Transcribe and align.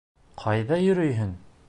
Ҡайҙа 0.43 0.81
йөрөйһөң? 0.85 1.35